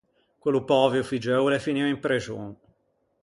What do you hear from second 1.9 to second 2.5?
in prexon.